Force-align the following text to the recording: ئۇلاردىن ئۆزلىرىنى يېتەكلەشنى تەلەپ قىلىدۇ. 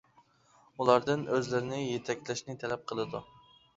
ئۇلاردىن 0.79 1.27
ئۆزلىرىنى 1.35 1.81
يېتەكلەشنى 1.85 2.57
تەلەپ 2.65 2.89
قىلىدۇ. 2.93 3.23